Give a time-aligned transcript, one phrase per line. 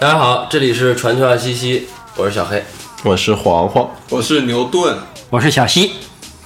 [0.00, 2.64] 大家好，这里是传球啊西西，我是小黑。
[3.04, 4.96] 我是黄黄，我是牛顿，
[5.28, 5.92] 我是小西。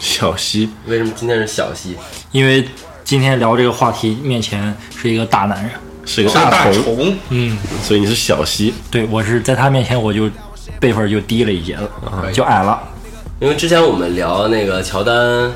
[0.00, 1.96] 小西，为什么今天是小西？
[2.32, 2.66] 因为
[3.04, 5.70] 今天聊这个话题面前是一个大男人，
[6.04, 8.74] 是一个是大大虫，虫，嗯，所以你是小西。
[8.90, 10.28] 对我是在他面前我就
[10.80, 11.88] 辈分就低了一截子，
[12.32, 12.82] 就矮了。
[13.38, 15.48] 因为之前我们聊那个乔丹、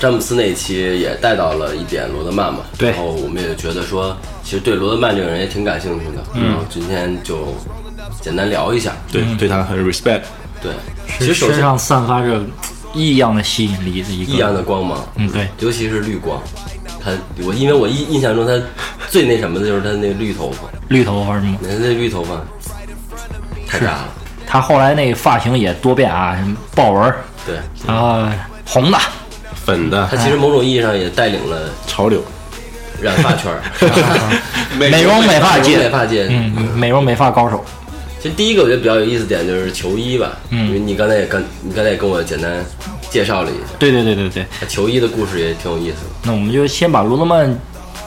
[0.00, 6.44] 詹姆斯那一期也带到了一点罗德曼嘛，对然后我们也觉得说，其实对罗德曼这个人也挺感兴趣的，嗯。
[6.44, 7.54] 然后今天就
[8.20, 8.92] 简单聊一下。
[9.10, 10.20] 对，对他很 respect。
[10.62, 10.72] 对，
[11.18, 12.40] 其实身上散发着
[12.94, 16.40] 异样的吸引力的一个异样的光芒，嗯，对，尤其是绿光。
[17.02, 17.10] 他
[17.42, 18.52] 我因为我印印象中他
[19.08, 21.58] 最那什么的就是他那个绿头发，绿头发是吗？
[21.60, 22.34] 那那绿头发。
[23.66, 24.08] 太炸了。
[24.46, 27.12] 他后来那个发型也多变啊，什么豹纹，
[27.44, 27.56] 对。
[27.86, 28.24] 然后
[28.64, 28.98] 红的，
[29.54, 30.06] 粉的。
[30.10, 32.22] 他其实某种意义上也带领了潮流，
[33.04, 33.60] 染发圈儿，
[34.78, 36.26] 美容美发界美界，发界。
[36.30, 37.62] 嗯，美容美发高手。
[38.20, 42.50] 其实第一个我觉得比较有意思点就是球衣吧，嗯因为你刚才也跟你刚才也跟我简单
[43.10, 46.10] 介绍了一下，对对对对对，他球衣的故事也挺有意思的。
[46.22, 47.46] 那我们就先把罗德曼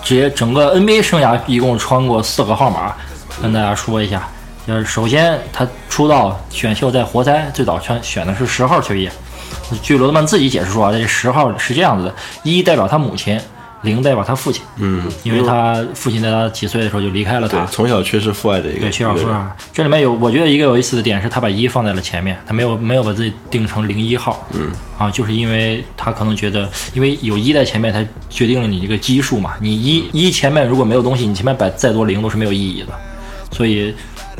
[0.04, 2.95] 直接整个 NBA 生涯一共穿过四个号码，
[3.42, 4.28] 跟大家说一下。
[4.67, 9.08] 就是首先他出道选秀在活塞最早穿选的是十号球衣，
[9.82, 13.39] 据罗德曼自己解释说啊，这十号是这样子的：一代表他母亲，
[13.83, 19.56] 零代表他父亲，嗯，因为他父亲在他几岁的时候就离开了他。，对从小缺失父爱的一个对，缺少父爱。
[19.72, 24.48] 这里面有，我觉得一个有意思的点是，他把一放在了前面，他没有没有把自己定成零一号。
[24.53, 29.53] 嗯，啊，就是因为他可能觉得，因为有一在前面，他决定了你这个基数嘛。
[29.61, 32.88] 你一一前面如果没有东西，你前面摆再多零都是没有意义的。
[33.52, 33.94] 所以，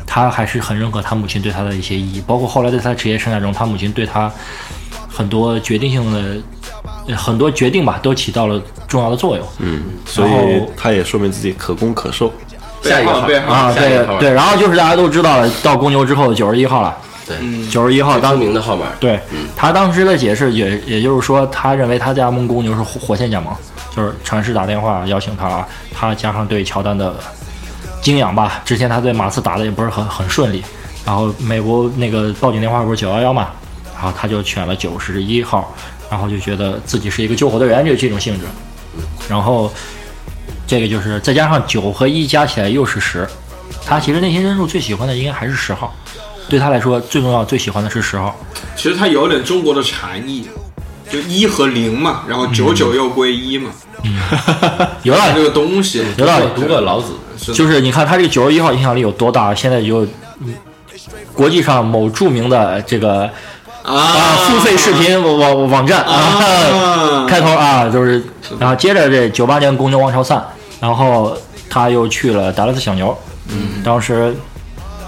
[0.04, 4.30] 他还是很认可他母亲对他的一些意义，包括后来在他职业生涯中，他母亲对他
[5.08, 6.36] 很多决定性的。
[7.08, 9.46] 呃很多决定吧，都起到了重要的作用。
[9.58, 12.32] 嗯，所以他也说明自己可攻可受。
[12.80, 17.36] 下一个号背号啊，下一个号码对对，然后就是大家都知道了，到公牛之后九十一号了，对，
[17.68, 19.18] 九十一号当出名的号码，对
[19.56, 23.52] 他当时的解释也，也就是说，他认为他加盟公牛是火火线加盟，
[23.96, 27.16] 就是传世打电话邀请他，他加上对乔丹的
[28.00, 28.62] 敬仰吧。
[28.64, 30.62] 之前他对马刺打的也不是很很顺利，
[31.04, 33.48] 然后美国那个报警电话不是九幺幺嘛，
[33.94, 35.74] 然后他就选了九十一号，
[36.10, 38.46] 然后就觉得自己是一个救火队员就这种性质，
[39.28, 39.72] 然后
[40.66, 43.26] 这个就是再加上九和一加起来又是十，
[43.84, 45.94] 他其实内心深处最喜欢的应该还是十号。
[46.48, 48.34] 对他来说，最重要、最喜欢的是十号。
[48.74, 50.48] 其实他有点中国的禅意，
[51.10, 53.70] 就一和零嘛，然后九九又归一嘛，
[54.02, 54.18] 嗯
[55.02, 56.46] 有道理，这个东西有道理。
[56.56, 57.12] 读个老子，
[57.52, 60.06] 就是你看他这个九十一号影响力有多大，现在就
[60.40, 60.54] 嗯
[61.34, 63.30] 国际上某著名的这个
[63.94, 63.96] 啊。
[63.96, 68.24] 啊付费视频网网网站啊，啊， 开头啊就是，
[68.58, 70.44] 然后接着这九八年公牛王朝散，
[70.80, 71.36] 然后
[71.68, 73.16] 他又去了达拉斯小牛，
[73.48, 74.34] 嗯，当时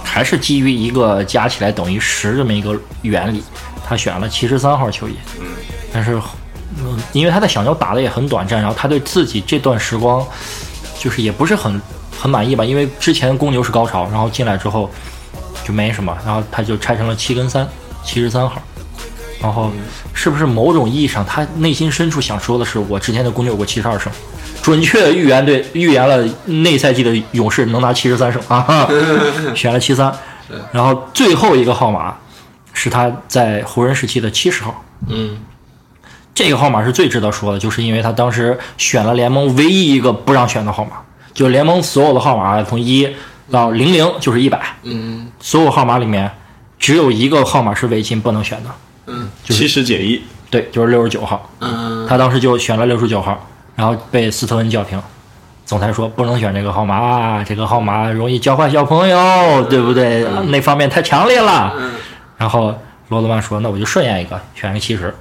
[0.03, 3.43] 还是基于一个加起来等于十这么一个原理，
[3.87, 5.47] 他选了七十三号球衣，嗯，
[5.93, 6.21] 但是。
[6.83, 10.25] 嗯，因为他在小牛打的也很短暂，然后他对自己这段时光，
[10.97, 11.83] 就是也不是很
[12.17, 14.89] 很满意吧，因为之前公牛是高潮，然后进来之后
[15.65, 17.69] 就没什么，然后他就拆成了七跟三，
[18.05, 18.63] 七十三号。
[19.41, 19.71] 然后
[20.13, 24.13] 是不是某种意义上，他内心深处想说的是，我之前的公牛有过七十二胜，
[24.63, 28.89] 准确地预言对预言了那赛季的勇士能拿七十三胜啊，哈
[29.57, 30.15] 选了七三，
[30.73, 32.17] 然后最后一个号码
[32.73, 35.39] 是他在湖人时期的七十号，嗯，
[36.35, 40.93] 这个号码是最值得说的，就是因为他当时选了联盟唯一一个不让选的号码，
[41.33, 43.09] 就是联盟所有的号码从一
[43.51, 45.29] 到零零就是一百，嗯。
[45.41, 46.31] 所有号码里面
[46.79, 48.71] 只有一个号码是违禁不能选的，
[49.11, 51.51] 嗯七十减一，对，就是六十九号。
[51.59, 55.01] 嗯，他当时就选了六十九号，然后被斯特恩叫停。
[55.67, 60.27] 总裁说不能选这个号码啊，这个号码容易教坏小朋友，对不对？
[60.49, 61.75] 那方面太强烈了。
[61.79, 61.93] 嗯
[62.37, 62.75] 然后
[63.09, 65.15] 罗德曼说：“那我就顺延一个，选个七十。”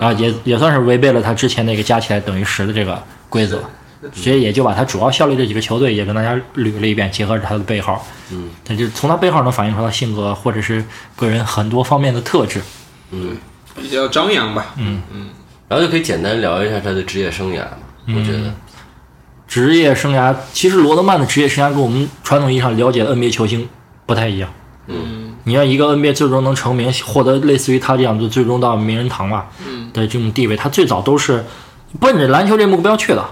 [0.00, 3.60] 然后也也算是违背了他之前那个加起来等于十的这个规则，
[4.12, 10.82] 所以也就把他主要效力这几个球队也跟大家捋了一遍，结合着他的背号，嗯，他就从他背号能反映出他性格或者是
[11.14, 12.60] 个人很多方面的特质。
[13.10, 13.36] 嗯，
[13.74, 15.28] 比较张扬吧，嗯嗯
[15.68, 18.52] 然后就可以简单聊一下他的职业生涯嘛，我觉得，
[19.48, 23.68] 职业生涯，其实罗德曼的职业生涯跟我们传统意义上了解的 NBA 球星
[24.06, 24.48] 不太一样。
[24.86, 31.44] 嗯，你要一个 NBA 最终能成名，获得类似于他这样的最终到名人堂吧嗯的这种地位，他最早都是
[31.98, 33.24] 奔着篮球这目标去的。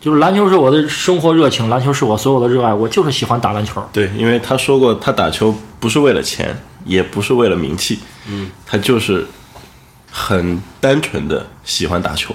[0.00, 3.82] 就是篮球是我的生活热情，篮球是我所有的热爱，我就是喜欢打篮球。
[3.90, 7.98] 对，因为他说过，他打球不是为了钱，也不是为了名气，
[8.28, 9.26] 嗯，他就是
[10.10, 12.34] 很单纯的喜欢打球。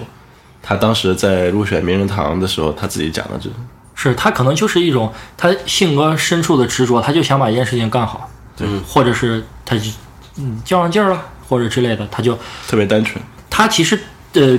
[0.62, 3.48] 他当时在入选名人堂的时候，他自己讲的这
[3.94, 9.90] 是他可能就是一种他性格深处的执着，他就想把一件事情干好，对或者是他就
[10.36, 12.38] 嗯较上劲儿了，或者之类的，他就
[12.68, 13.22] 特别单纯。
[13.48, 13.98] 他其实
[14.34, 14.58] 呃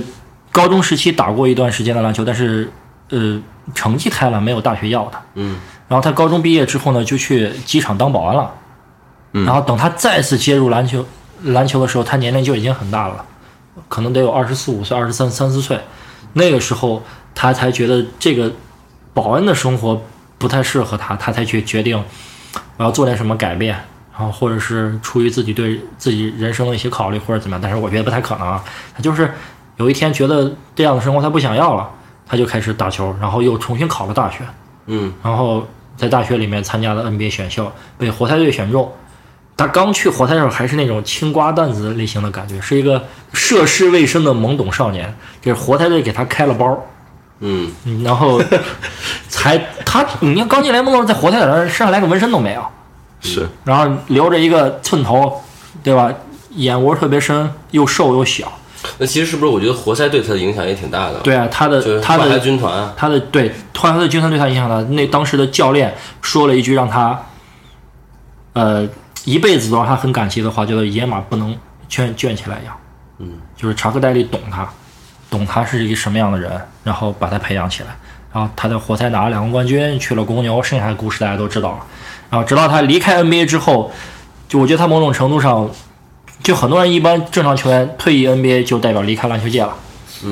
[0.50, 2.70] 高中时期打过一段时间的篮球，但是
[3.10, 3.40] 呃
[3.74, 5.22] 成绩太烂，没有大学要他。
[5.34, 5.56] 嗯，
[5.88, 8.52] 然后他高中毕业之后呢，就去机场当保安了。
[9.32, 11.04] 嗯然后等他再次接入篮球
[11.42, 13.24] 篮球的时候，他年龄就已经很大了，
[13.88, 15.78] 可能得有二十四五岁、二十三三四岁。
[16.34, 17.02] 那个时候
[17.34, 18.52] 他才觉得这个
[19.12, 20.00] 保安的生活
[20.38, 22.02] 不太适合他，他才去决定
[22.76, 23.74] 我要做点什么改变，
[24.12, 28.62] 然后或者是出于自己对自己人生的一些考虑或者怎么样，但是我觉得不太可能啊。
[28.94, 29.30] 他就是
[29.76, 31.90] 有一天觉得这样的生活他不想要了，
[32.26, 34.38] 他就开始打球，然后又重新考了大学，
[34.86, 38.90] 嗯，然后在大学里面参加了 NBA 选秀，被活塞队选中。
[39.62, 43.00] 他刚去活塞的时候还是那种青瓜蛋子类型的感觉，是一个
[43.32, 45.14] 涉世未深的懵懂少年。
[45.40, 46.84] 这活塞队给他开了包，
[47.38, 48.42] 嗯，嗯然后
[49.30, 49.56] 才
[49.86, 52.66] 他，你看刚进联盟的时候在活塞队身上来个纹身都没有，
[53.20, 55.40] 是，然后留着一个寸头，
[55.80, 56.12] 对吧？
[56.56, 58.50] 眼窝特别深，又瘦又小。
[58.98, 64.82] 那其实是不是我觉得活塞对他的影响也挺大的？，对啊，他的他的军团啊，他的对突的军团对他影响大。
[64.90, 67.22] 那当时的教练说了一句让他，
[68.54, 68.88] 呃，
[69.24, 71.56] 一辈子都让他很感激的话，叫做“野马不能
[71.88, 72.76] 圈圈起来养”。
[73.18, 74.68] 嗯，就是查克戴利懂他，
[75.30, 77.90] 懂他是一个什么样的人，然后把他培养起来。
[78.32, 81.78] 然后他在活塞拿了两个冠军，去了公牛，剩下的故事大家都知道了。
[82.30, 83.92] 然后直到他离开 NBA 之后，
[84.48, 85.70] 就我觉得他某种程度上，
[86.42, 89.76] 就很多人一般正常球员退役 NBA 就代表离开篮球界了，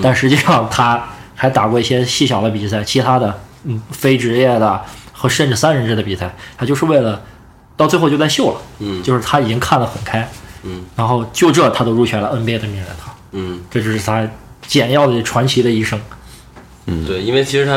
[0.02, 1.04] 但实际上他
[1.36, 4.82] 还打过一些细小的比赛，其他的嗯非职业的
[5.12, 7.22] 和甚至三人制的比赛，他就是为了
[7.80, 9.02] 到最后就在秀了，嗯。
[9.02, 10.30] 就是他已经看得很开，
[10.64, 14.28] 嗯，然后就这他都入选了 NBA 的名人堂，嗯，这就是他
[14.66, 15.98] 简要的传奇的一生，
[16.84, 17.06] 嗯。
[17.06, 17.72] 对，因为其实他，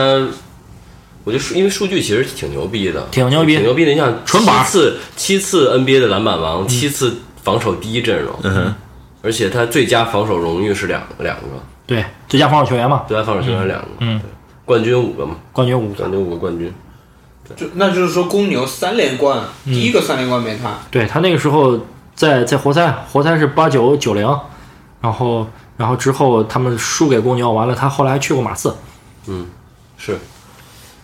[1.23, 3.91] 我觉得数因为数据其实挺牛逼的，挺牛逼挺牛逼的。
[3.91, 8.75] 你想，七次七次 NBA 的篮板王，七次防守第一阵容，嗯哼，
[9.21, 11.43] 而且他最佳防守荣誉是两两个，
[11.87, 14.19] 对，最佳防守球员嘛，最佳防守球员两个，嗯。
[14.19, 14.29] 对，
[14.65, 16.73] 冠军五个嘛，冠军五个，冠军五个冠军，
[17.55, 20.77] 就那就是说公牛三连冠，第一个三连冠没他。
[20.89, 21.79] 对他那个时候
[22.15, 24.25] 在在活塞，活塞是八九九零，
[25.01, 25.45] 然后
[25.77, 28.75] 然后之后他们输给公牛，完了他后来还去过马刺，
[29.27, 29.47] 嗯
[29.97, 30.19] 是，因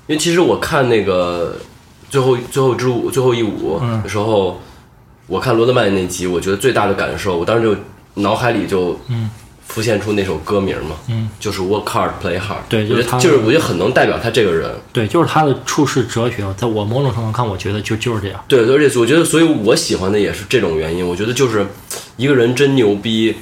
[0.08, 1.58] 为其实我看那个
[2.10, 4.02] 最后最后之舞最后一舞嗯。
[4.02, 4.60] 的时候，
[5.28, 7.76] 我看罗德曼那集，我觉得最大的感受，我当时就
[8.22, 9.30] 脑海里就嗯
[9.70, 18.44] 浮现出那首歌名嘛，嗯，就是 Work Hard Play Hard，对就是他就是我觉得很能代表他这个人，对，就是他的处世哲学，在我某种程度上看，我觉得就就是这样。
[18.48, 21.08] 对，而且我觉得，所以我喜欢的也是这种原因。
[21.08, 21.66] 我觉得就是
[22.18, 23.36] 一个人真牛逼，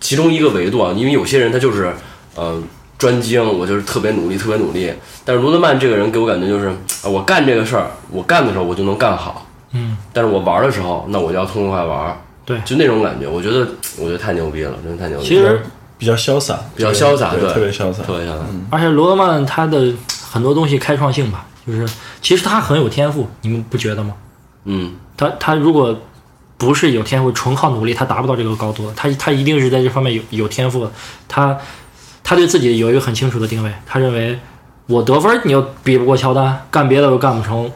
[0.00, 1.92] 其中一个维度啊，因为有些人他就是
[2.36, 2.62] 呃
[2.96, 4.92] 专精，我就是特别努力，特别努力。
[5.24, 6.68] 但是罗德曼这个人给我感觉就是，
[7.02, 13.26] 啊，我干这个事儿，我干的时候我就能干好，嗯，但是我玩的时候，那我就要痛快玩儿，对就那种感觉。
[13.26, 13.66] 我觉得，
[13.98, 15.28] 我觉得太牛逼了，真的太牛逼了。
[15.28, 15.62] 其实
[15.96, 18.02] 比较潇洒，比较潇洒，对，对，特别潇洒。
[18.02, 18.44] 特别潇洒。
[18.70, 19.92] 而且罗德曼他的
[20.30, 21.88] 很多东西开创性吧，就是
[22.20, 24.14] 其实他很有天赋，你们不觉得吗？
[24.64, 25.96] 嗯，他他如果
[26.56, 28.92] 不是有天赋，纯靠努力，他达不到这个高度。
[28.94, 30.90] 他他一定是在这方面有有天赋的。
[31.28, 31.56] 他
[32.22, 34.38] 他对自己有一个很清楚的定位，他认为
[34.86, 37.70] 我得分你又比不过乔丹，干别的又干不成，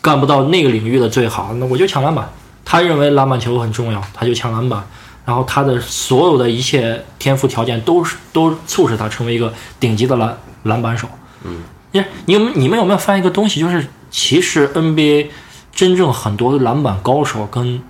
[0.00, 2.28] 干不到那个领域的最好，那我就抢篮板。
[2.72, 4.82] 他认为篮板球很重要，他就抢篮板。
[5.26, 11.06] 然后他的所有的一切天赋条件都是都促使他成为一个顶级的篮篮板手。
[11.44, 11.58] 嗯，
[11.92, 15.26] 你你们你们有没有发现一个东西，就是其实 NBA
[15.70, 17.82] 真正很多篮板高手跟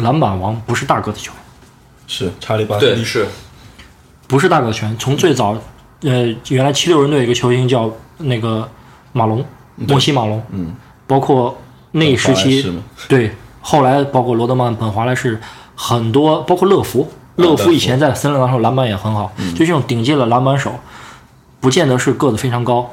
[0.00, 1.40] 篮板王不是大个子球员，
[2.06, 3.26] 是查理巴特对，利，是，
[4.28, 4.94] 不是大个子球员。
[4.98, 5.56] 从最早，
[6.02, 8.68] 呃，原来七六人队有一个球星叫那个
[9.12, 9.42] 马龙，
[9.76, 10.76] 莫西马龙，嗯，
[11.06, 11.58] 包括
[11.92, 12.70] 那一时期，
[13.08, 13.32] 对，
[13.68, 15.40] 后来包括罗德曼、本华莱士，
[15.74, 20.70] 很多包括乐福，乐乐福福以前在森林狼时候篮板也很好，就这种顶级的篮板手，
[21.58, 22.88] 不见得是个子非常高，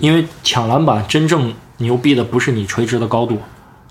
[0.00, 3.38] 因为抢篮板真正牛逼的不是你垂直的高度，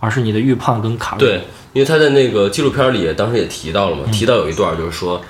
[0.01, 1.19] 而是你的预判跟卡位。
[1.19, 1.35] 对，
[1.71, 4.11] 因为他在那个纪录片里当时也提到了嘛，嗯。
[4.11, 5.21] 提到有一段就是说，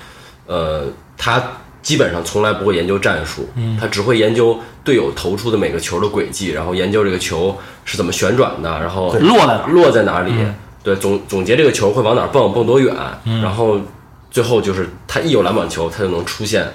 [0.48, 0.86] 呃，
[1.16, 1.40] 他
[1.84, 12.96] 基本上从来不会研究战术，嗯他只会研究队友投出的每个球的轨迹，然后研究这个球是怎么旋转的，然后落在落在哪里，嗯对，总总结这个球会往哪儿蹦，蹦多远，
[13.42, 13.82] 然后
[14.30, 16.65] 最后就是他一有篮板球，他就能出现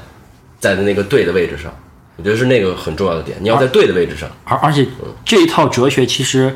[0.58, 1.72] 在那个对的位置上。
[2.16, 4.28] 我觉得是那个很重要的点，你要在对的位置上。
[4.44, 4.84] 而而且
[5.24, 6.54] 这一套哲学其实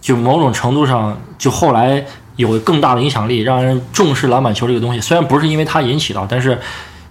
[0.00, 2.04] 就某种程度上，就后来
[2.34, 5.00] 有更大的影响力，让人重视篮板球这个东西。
[5.00, 6.58] 虽然不是因为它引起的，但是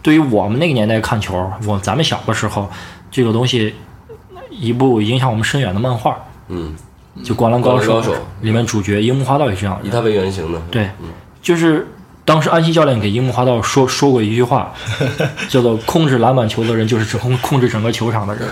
[0.01, 2.69] 对于我们那个年代看球，我咱们小的时候，
[3.09, 3.73] 这个东西
[4.51, 6.15] 一部影响我们深远的漫画，
[6.49, 6.75] 嗯，
[7.23, 8.01] 就《灌篮高手
[8.41, 9.79] 里面主角樱木花道也是这样。
[9.83, 10.89] 以他为原型的，对，
[11.41, 11.87] 就是
[12.23, 14.73] 当时安西教练给樱木花道说说过一句话，
[15.49, 18.47] 叫做“控制篮板球的人就是整控控制整个球场的人”。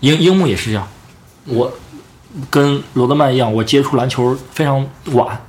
[0.00, 0.86] 樱樱木也是这样，
[1.46, 1.72] 我
[2.50, 5.40] 跟罗德曼一样，我接触篮球非常晚，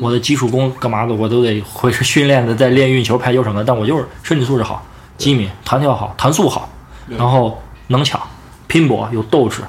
[0.00, 4.84] 我的基础功干嘛的我都得会是训练的，在练运球、排球什么的，但我就是身体素质好，
[5.16, 6.68] 机敏、弹跳好、弹速好，
[7.08, 8.20] 然后能抢、
[8.66, 9.62] 拼搏、有斗志，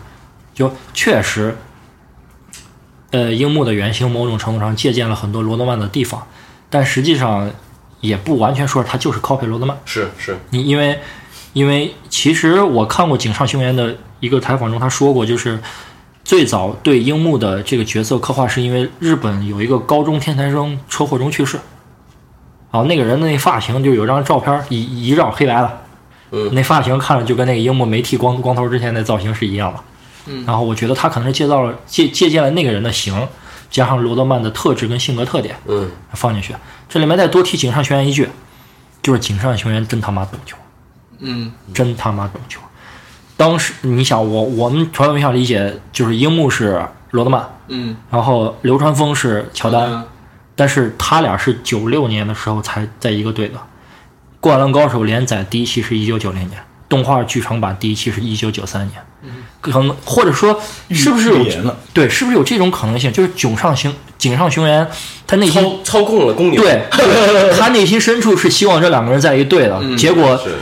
[0.53, 1.55] 就确实。
[3.11, 6.25] 呃，樱木的原型某种程度上借鉴了很多罗德曼的地方，
[6.69, 7.51] 但实际上
[7.99, 9.77] 也不完全说他就是 copy 罗德曼。
[9.83, 10.97] 是是，你因为
[11.51, 15.59] 因为其实我看过井上雄彦的一个采访中，他说过，就是
[16.23, 21.59] 最早对樱木的这个角色刻画，是因为日本有一个高中天才生车祸中去世，
[22.71, 25.81] 啊，那个人的那发型就有张照片一一照黑白的，
[26.31, 29.79] 嗯那发型看着就跟那个樱木没剃光光头之前那造型是一样的。
[30.25, 33.27] 嗯然后我觉得他可能是借到了借借鉴了那个人的型，
[33.69, 36.55] 加上罗德曼的特质跟性格特点嗯，放进去。
[36.87, 38.29] 这里面再多提井上雄彦一句，
[39.01, 40.57] 就是井上雄彦真他妈懂球。
[41.19, 42.59] 嗯真他妈懂球。
[43.37, 50.03] 当时你想我我们传统印象理解就是樱木是罗德曼，嗯，然后流川枫是乔丹，丹，
[50.55, 53.55] 但是他俩是九六年的时候才在一个队的。
[54.39, 59.01] 《灌篮高手》连载第一期是一九九零年，动画剧场版第一期是一九九三年。
[59.61, 61.31] 可能或者说是不是
[61.93, 63.13] 对是不是有这种可能性？
[63.13, 64.85] 就是井上雄井上雄彦
[65.25, 66.81] 他内心操操控了公牛，对
[67.57, 70.55] 他内心深处是希望这两个人在一队的，结果是。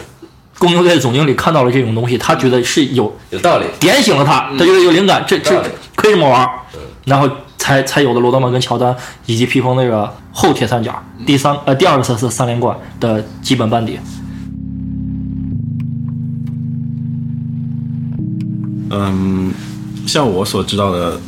[0.60, 5.58] 公牛队的总经理看到了这种东西，他觉得是有有道理，点醒了他，他觉得有灵感，这这
[5.96, 6.46] 可以这么玩，
[7.06, 8.94] 然后才才有的罗德曼跟乔丹
[9.26, 10.94] 以及披风那个后铁三角
[11.26, 13.98] 第三呃第二次三连冠的基本班底。
[18.90, 19.54] 嗯，
[20.08, 21.20] 像我所知道的，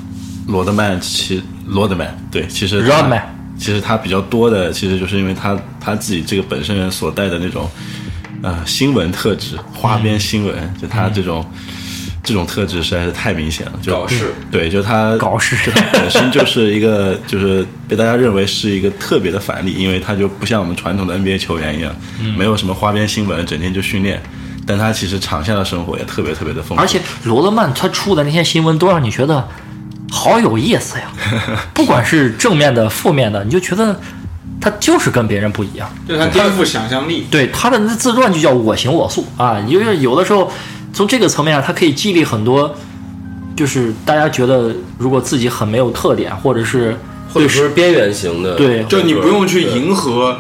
[0.48, 3.22] 罗德曼其罗德曼对，其实他 Rodman
[3.58, 7.70] 其实他比较多的，其实就是因为他他自己这个本身人所带的那种
[8.42, 11.46] 呃新闻特质，花边新闻，就他这种、
[12.24, 14.34] 这种特质实在是太明显了，就搞事。
[14.52, 15.56] 对，就他搞事。
[15.64, 21.96] 就他本身就是一个就是被大家认为是一个特别的反例，因为他就不像我们传统的 NBA 球员一样，
[22.36, 24.20] 没有什么花边新闻，整天就训练。
[24.66, 29.48] 但他其实场下的生活也特别特别的丰富，而且罗德曼他出的那些新闻都让你觉得
[30.12, 31.12] 好有意思呀，
[31.74, 34.00] 不管是正面的、负面的，你就觉得
[34.60, 35.90] 他就是跟别人不一样。
[36.08, 37.28] 就是他颠覆想象力。
[37.32, 40.52] 对他的那自传就叫我行我素啊，就是有的时候
[40.94, 42.76] 从这个层面上，他可以激励很多，
[43.56, 46.96] 就是大家觉得如果自己很没有特点，或者是
[47.34, 50.38] 或者说是边缘型的，对就你不用去迎合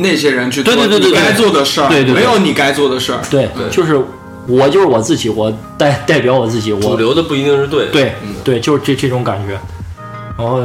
[0.00, 3.20] 那些人去做对对对对你该做的事儿，对对对没有你该做的事儿。
[3.30, 3.98] 对，就是
[4.46, 9.58] 我就是我自己，我代代表我自己，我主流的不一定是对的，对对，就是这这种感觉。
[10.36, 10.62] 然后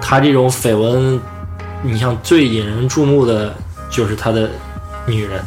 [0.00, 1.20] 他这种绯闻，
[1.82, 3.52] 你像最引人注目的
[3.90, 4.48] 就是他的
[5.06, 5.42] 女人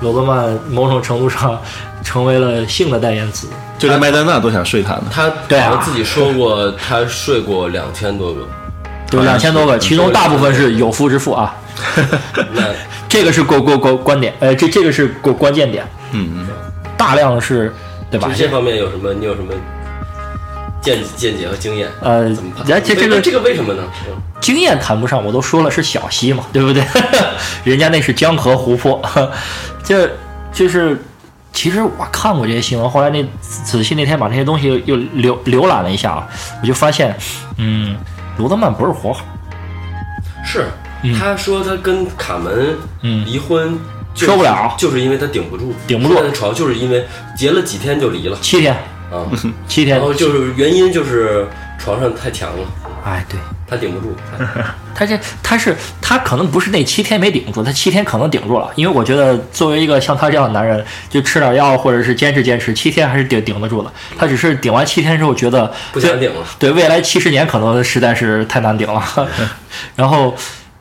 [0.00, 1.60] 罗德曼，某种程度上
[2.04, 3.48] 成为了性的代言词。
[3.78, 5.04] 就连麦当娜都想睡他呢。
[5.10, 8.46] 他对啊自己说过，他睡过两千多个，
[9.12, 11.54] 有两千多个，其中大部分是有夫之妇啊。
[12.54, 12.62] 那
[13.08, 16.48] 这个是关关关观点，呃，这这个是过关键点，嗯嗯，
[16.96, 17.72] 大量是，
[18.10, 18.34] 对吧就？
[18.34, 19.12] 这方面有什么？
[19.14, 19.52] 你有什么
[20.80, 21.88] 见见解和经验？
[22.00, 22.66] 呃怎么判？
[22.82, 23.82] 这个这个为什么呢？
[24.08, 26.82] 嗯经验谈不上，我都说了是小溪嘛，对不对？
[27.64, 29.02] 人家那是江河湖泊，
[29.82, 30.08] 这
[30.52, 30.96] 就是
[31.52, 36.28] 其实我看过这些新闻，后来那仔细那天把这些东西又浏浏览了一下啊，
[36.62, 37.14] 我就发现，
[37.56, 37.96] 嗯，
[38.38, 39.24] 罗德曼不是活好，
[40.46, 40.66] 是，
[41.18, 43.78] 他说他跟卡门嗯离婚。
[44.14, 48.74] 就是受不了就是因为他顶不住，顶不住床，就是因为结了几天就离了七天，
[49.12, 49.22] 啊。
[49.68, 51.46] 七天然，后就是原因就是
[51.78, 52.66] 床上太强了，
[53.04, 53.38] 哎，对。
[53.68, 54.16] 他顶不住。
[54.92, 63.92] 他这他是他可能不是那七天没顶住，他七天可能顶住了，因为我觉得作为一个像他这样的男人，就吃点药或者是坚持坚持，七天还是顶顶得住的。
[64.18, 69.00] 他只是顶完七天之后觉得不想顶了对未来七十年可能实在是太难顶了。
[69.94, 70.34] 然后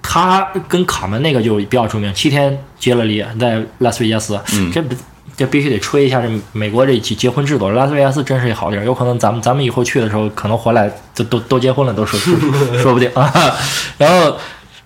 [0.09, 4.39] 他跟卡门那个就比较出名，七天结了离，在拉斯维加斯，
[4.73, 4.95] 这不。
[5.35, 12.35] 这必须得吹一下这美国这结结婚制度，拉斯维加斯真是一好地儿，有可能咱们咱们以后去的时候，可能回来就都都结婚了，都说说
[12.81, 13.31] 说不定啊。
[13.99, 14.35] 然后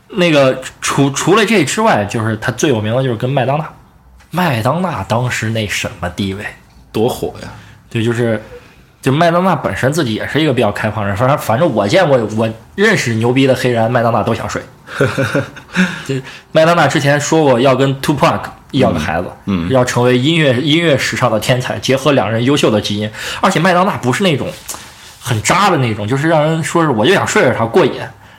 [0.10, 3.66] 那个除除了这之外，就是他最有名的就是跟麦当娜，
[4.30, 6.44] 麦当娜当时那什么地位？
[6.92, 7.48] 多火呀！
[7.90, 8.44] 对，就是
[9.02, 14.62] 就麦当娜本身自己也是一个比较开放人，反正反正我见过我认识牛逼的黑人，麦当娜都想睡。
[16.06, 16.22] 这
[16.52, 23.10] 麦当娜之前说过要跟 Tupac 要个孩子，嗯，要成为音乐音乐史上的天才，结合两人优秀的基因。
[23.40, 24.48] 而且麦当娜不是那种
[25.20, 27.94] 很渣的那种，就是让人说是我就想睡着她过瘾，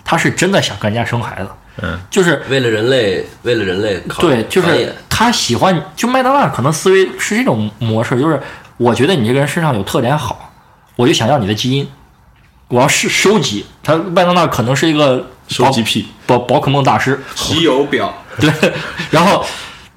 [0.04, 1.48] 她是真的想跟人家生孩子，
[1.82, 8.40] 嗯，就是为了人类，为了人类考对，就是他喜欢，就麦当娜可能思维是这种模式，就是
[8.76, 10.52] 我觉得你这个人身上有特点好，
[10.96, 11.88] 我就想要你的基因，
[12.68, 13.66] 我要是收集。
[13.82, 18.52] 他麦当娜可能是一个收集癖，宝宝可梦大师，稀有表， 对。
[19.10, 19.44] 然后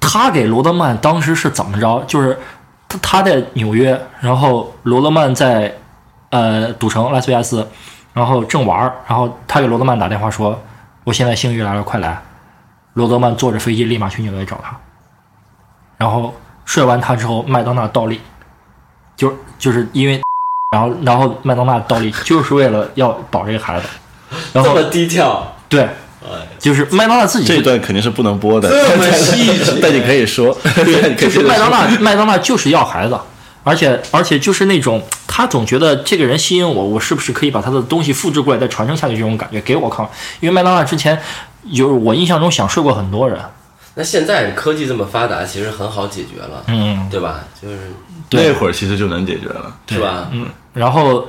[0.00, 2.04] 他给罗德曼当时是怎么着？
[2.06, 2.38] 就是
[2.88, 5.76] 他他在纽约，然后罗德曼在
[6.30, 7.66] 呃赌城拉斯维加斯，
[8.12, 10.60] 然后正玩儿，然后他给罗德曼打电话说
[11.04, 12.22] ：“我现在幸运来了，快来。”
[12.94, 14.74] 罗德曼坐着飞机立马去纽约找他，
[15.98, 18.20] 然后睡完他之后，麦当娜倒立，
[19.16, 20.22] 就就是因为，
[20.70, 23.86] 然后然后麦当娜倒立就是为了要保这个孩子，
[24.52, 25.82] 然后这么低调，对，
[26.22, 28.68] 哎，就是麦当娜自己这一段肯定是不能播的，
[29.80, 30.56] 但你可以说，
[31.16, 33.16] 就是麦当娜，麦当娜就是要孩子，
[33.62, 39.14] 而且而且就是那种他总觉得这个人吸引我，我是不是可以把他的东西复制过来再传承下去？
[39.14, 40.04] 这种感觉给我看，
[40.40, 41.16] 因为麦当娜之前
[41.62, 43.38] 有我印象中想睡过很多人，
[43.98, 47.40] 那现在科技这么发达，其实很好解决了，嗯，对吧？
[47.60, 47.78] 就是
[48.30, 49.74] 那会儿其实就能解决了。
[49.88, 50.28] 是吧？
[50.32, 51.26] 嗯，然后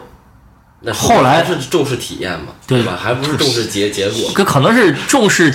[0.82, 3.00] 那后来是重视体验嘛，对吧？
[3.02, 4.32] 还不是重视结结果。
[4.36, 5.50] 可可能是重视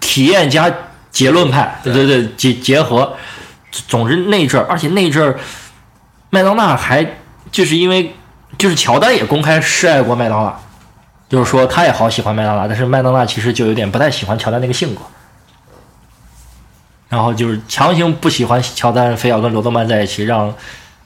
[0.00, 0.68] 体验加
[1.12, 3.14] 结论派，对对对，结结合。
[3.86, 5.38] 总之那阵儿，而且那阵儿，
[6.30, 7.18] 麦当娜还
[7.52, 8.12] 就是因为
[8.56, 10.58] 就是乔丹也公开示爱过麦当娜，
[11.28, 15.02] 就是说他也好喜欢麦当娜，但是麦当娜其实就有点不太喜欢乔丹那个性格，
[17.08, 20.54] 然后就是强行不喜欢乔丹，非要跟罗德曼在一起，让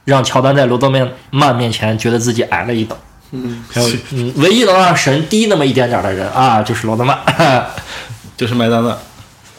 [0.05, 2.99] 让乔丹在罗德曼曼面前觉得自己矮了一等。
[3.31, 7.19] 嗯，还有，嗯，唯一能让神低那么一点点的人啊，就是罗德曼。
[8.37, 8.99] 就是麦当娜，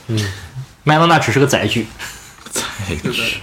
[0.07, 0.19] 嗯
[0.83, 1.87] 麦当娜只是个载具，
[2.51, 2.63] 载
[3.01, 3.39] 具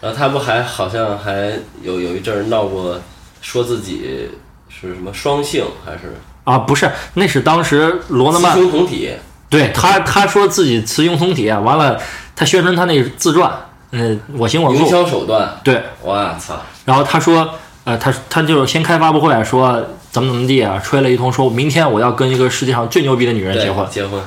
[0.00, 3.00] 然后他不还好像还有有一阵儿闹过，
[3.40, 4.28] 说自己
[4.68, 9.12] 是什么双性还是啊，不是，那是当时罗德曼雌曼雄同体？
[9.48, 12.00] 对他他说自己雌雄同体，完了
[12.42, 13.48] 他宣传他那自传，
[13.92, 16.60] 嗯，我行我营素，销手段，对，我操！
[16.84, 17.48] 然后他说，
[17.84, 24.20] 呃，他他就是先开发布会说怎么怎么地啊，吹了一通，说明天我要跟一个世界上最牛逼的女人结婚，结婚，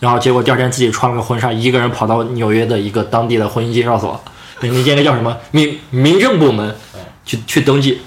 [0.00, 4.22] 然后结果第二天自己穿了个婚纱，一个人跑到纽约的一个当地的婚姻介绍所，
[4.60, 6.76] 那那那个叫什么民民政部门
[7.24, 8.02] 去去登记，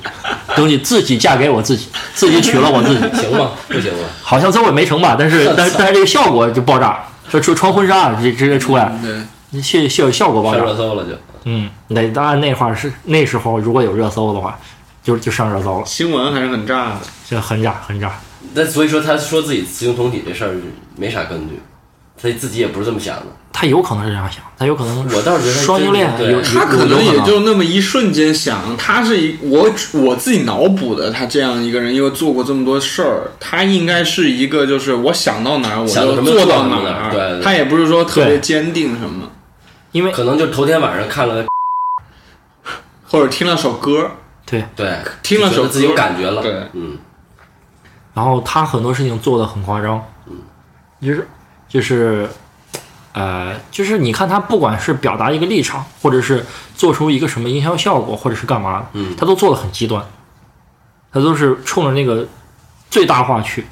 [0.56, 3.50] 登记自己嫁给我自己，自己娶了我自己，行吗？
[3.68, 4.00] 不行吗？
[4.22, 9.22] 好像最后也没成吧，但是 但是但是这个效果就爆炸，说穿穿婚纱直直接出来，对，
[9.62, 11.12] 效效效果爆上，热搜了就。
[11.46, 14.60] 嗯，那当然那会儿是那时候如果有热搜的话，
[15.04, 17.00] 就就上热搜了，新闻还是很炸的。
[17.30, 18.20] 这很炸很炸。
[18.54, 20.56] 那所以说，他说自己雌雄同体这事儿
[20.96, 21.60] 没啥根据，
[22.22, 23.26] 他自己也不是这么想的。
[23.52, 26.10] 他有可能是这样想，他有可能我倒是觉得双性恋
[26.44, 39.30] 他可能也就那么一瞬间想，他是一我我自己脑补的，他这样一个人，因为做过这么多事儿，他应该是一个就是我想到哪儿我就想到什么做到哪儿他也不是说特别坚定什么，
[39.96, 41.46] 因为可能就头天晚上看了，
[43.08, 44.12] 或者听了首歌，
[44.46, 46.42] 对，对，听了首自己有感觉了。
[46.42, 46.68] 对。
[46.74, 46.98] 嗯，
[48.14, 50.34] 然后他很多事情做的很夸张，嗯。
[51.02, 51.26] 就是
[51.70, 52.28] 就是，
[53.14, 59.16] 呃，就是你看他不管是表达一个立场，或者是做出一个什么营销效果，或者是干嘛，嗯。
[59.16, 60.06] 他都做的很极端，
[61.14, 62.28] 他都是冲着那个
[62.90, 63.66] 最大化去，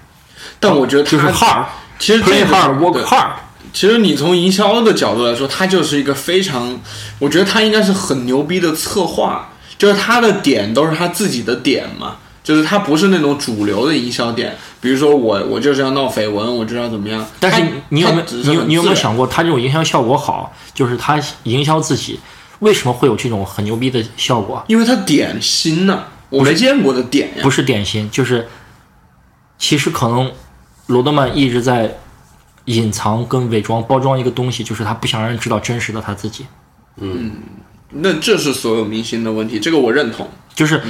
[0.57, 1.65] 但我觉得他就是 hard
[1.99, 3.03] 其实这 play 个 hard work 对。
[3.03, 3.31] hard，
[3.71, 6.79] 其实你从营销的角度来说，他就是一个非常，
[7.19, 17.25] 我觉得他应该是很牛逼的策划，就是他的点都是他自己的点嘛，就是他不是那种主流的营销点，比如说我我就是要闹绯闻，我就要怎么样。
[17.39, 22.19] 但是你有没有你有你有没有想过，他这种营销效果好，就是他营销自己，
[22.59, 24.63] 为什么会有这种很牛逼的效果？
[24.67, 27.39] 因为他点新呐、我没见过的点呀。
[27.41, 28.47] 不是点心，就是
[29.57, 30.31] 其实可能
[30.87, 31.97] 罗德曼一直在
[32.65, 36.45] 隐藏跟伪装、包装一个东西，就是他不想让人知道真实的他自己，
[36.97, 37.31] 嗯
[37.89, 40.27] 那这是所有明星的问题，这个我认同。
[40.55, 40.81] 就是、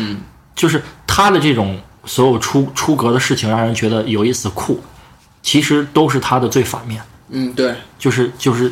[0.56, 4.80] 就是他的这种所有出出格的事情，让人觉得有意思酷，
[5.42, 8.72] 其实都是他的最反面，嗯，对，就是就是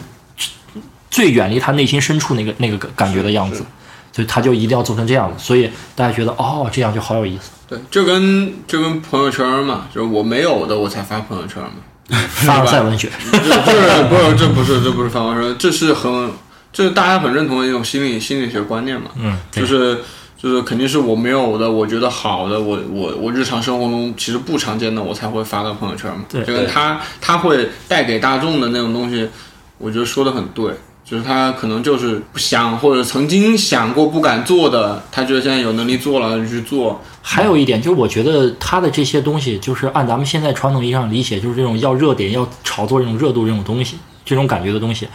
[1.09, 3.65] 最远离他内心深处那个那个感感觉的样子。
[4.13, 7.49] 所以他就一定要做成这样子，所以大家觉得哦，这样就好有意思。
[7.65, 11.71] 对，就跟就跟朋友圈嘛，就是我没有的我才发朋友圈嘛。
[12.45, 16.31] 凡尔赛文学，这这不是这不是这不是反话说，这是很
[16.73, 19.11] 这是大家很认同的一种心理心理学观念嘛。
[19.15, 19.99] 嗯，就是
[20.37, 26.25] 就是肯定是我没有的，我觉得好的，我我我日常生活中其实不常见的，我才会发到朋友圈嘛。
[26.29, 29.29] 对就跟他他会带给大众的那种东西，
[29.77, 30.73] 我觉得说的很对。
[31.03, 37.03] 就是他可能就是不想或者曾经想过不敢做的，他觉得现在有能力做了就去做。
[37.21, 45.07] 还有一点就是，我觉得他的这些东西，就是按咱们现在传统意义上理解，就是这种要热点、要炒作这种热度这种东西，这种感觉的东西，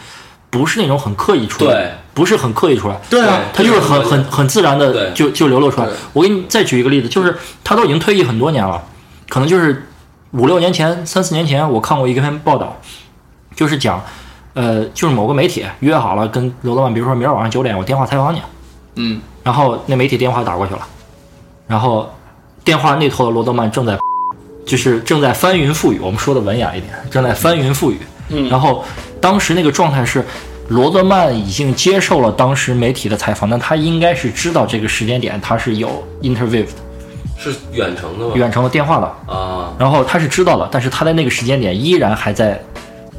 [0.49, 5.11] 不是那种很刻意出来对，不是很刻意出来，对啊，他就是很很很自然的对。
[5.13, 5.87] 就就流露出来。
[6.13, 8.81] 我给你再举一个例子，就是他都已经退役很多年了，
[9.27, 9.87] 可能就是
[10.31, 12.79] 五六年前、三四年前，我看过一篇报道，
[13.55, 14.01] 就是讲，
[14.53, 18.41] 呃，就是某个媒体约好了跟刘老板，比如说明儿晚上九点我电话采访你，
[18.95, 20.87] 嗯，然后那媒体电话打过去了，
[21.67, 22.09] 然后
[22.63, 23.97] 电话那头的罗德曼正在，
[24.65, 27.99] 就是正在翻云覆雨，我们说的文雅一点，正在翻云覆雨。
[28.29, 28.83] 嗯然后
[29.21, 30.25] 当时那个状态是，
[30.67, 36.71] 罗德曼已经接受了当时媒体的采访，那他应该是知道这个时间点他是有 interview 的
[37.39, 38.33] 是远程的吗？
[38.35, 42.61] 远程的电话的，啊，然后他是知道了，但是他在那个时间点依然还在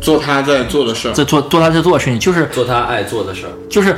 [0.01, 1.13] 做他在做的事儿。
[1.13, 3.53] 在做做他在做的事情，就是做他爱做的事儿。
[3.71, 3.97] 就是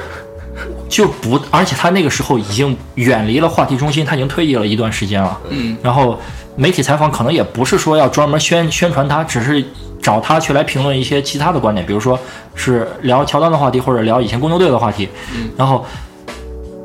[0.91, 5.39] 就不，而且他那个时候已经远离了话题中心，他已经退役了一段时间了。
[5.49, 6.19] 嗯，然后
[6.57, 9.65] 媒体采访可能也不是说要专门宣宣传他，只是
[10.03, 12.19] 找他去来评论一些其他的观点，比如说
[12.57, 15.09] 是聊乔丹的话题，或者聊以前公牛队的话题。
[15.33, 15.87] 嗯然后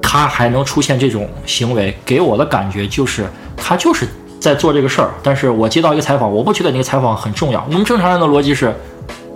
[0.01, 4.07] 他还能出现这种行为，给我的感觉就是他就是
[4.39, 5.09] 在做这个事儿。
[5.23, 7.65] 但是我接到一个采访，我不觉得那个采访很重要。
[7.67, 8.73] 我们正常人的逻辑是，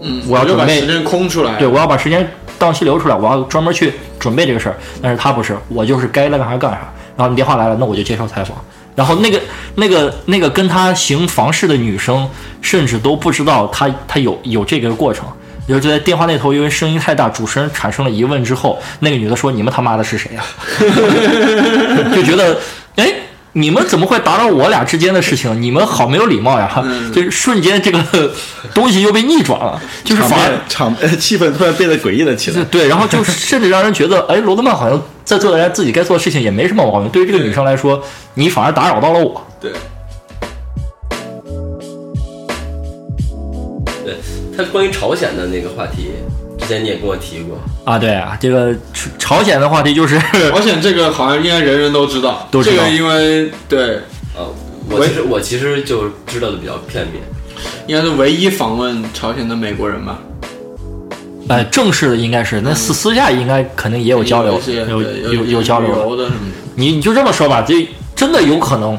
[0.02, 1.56] 嗯，我要准备时间空出来。
[1.58, 4.76] 对，我要把时间档期留出来，我要专门去准备这个事儿。
[5.02, 6.92] 但是他不是，我就是该干啥干啥。
[7.18, 8.58] 然后你电话来了，那我就接受采访。
[8.96, 9.40] 然后那个
[9.76, 12.30] 那个那个跟他行房事的女生，
[12.62, 15.26] 甚至都不知道他他有有这个过程。
[15.68, 20.44] 就是在电话那头，因为声音太大，主持人产生了疑问之后，那个女的说：“你们他妈的是谁呀、
[22.12, 22.58] 就觉得，
[22.96, 23.14] 哎，
[23.54, 25.60] 你们怎么会打扰我俩之间的事情？
[25.62, 26.84] 你们好没有礼貌呀！
[27.14, 28.32] 就是瞬间这个
[28.74, 32.64] 东西又被逆转了，就是场反而面场呃 气氛突然变得诡异了起来。
[32.66, 37.10] 对，然后就甚至让人觉得，哎，罗德曼好像在做人家自己该做的事情，也没什么毛病。
[37.10, 38.04] 对于这个女生来说，
[38.36, 39.44] 你反而打扰到了我。
[39.60, 39.72] 对，
[44.06, 44.16] 对
[44.56, 46.39] 他关于朝鲜的那个话题，之
[46.70, 47.60] 前你也跟我提过。
[47.84, 50.18] 啊，对啊，这个朝朝鲜的话题就是，
[50.52, 54.00] 朝鲜这个好像应该人人都知道，都知道这个因为对，
[54.36, 54.48] 呃，
[54.90, 57.22] 我其实我其实就知道的比较片面。
[57.88, 60.20] 应该是唯一访问朝鲜的美国人吧。
[61.50, 65.02] 呃，正式的应该是，那私私下应该肯定也有交流有
[65.34, 66.18] 有有交流。
[66.76, 68.98] 你你就这么说吧，这真的有可能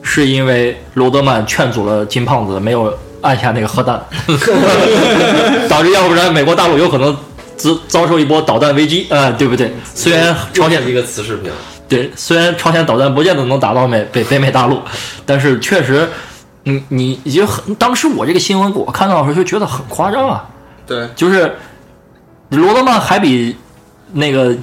[0.00, 4.00] 是因为罗德曼劝阻了金胖子没有按下那个核弹，
[5.68, 7.16] 导致要不然美国大陆有可能
[7.56, 9.72] 遭遭受一波导弹危机啊、对不对？
[9.94, 11.50] 虽然朝鲜又是一个瓷视频，
[11.88, 14.80] 对，虽然朝鲜导弹不见得能打到美北北美大陆，
[15.26, 16.08] 但是确实，
[16.64, 20.44] 嗯，你已经很当时我这个新闻我看到的时候就觉得很夸张啊，
[20.86, 21.56] 对，就是
[22.50, 23.56] 罗德曼还比
[24.12, 24.56] 那个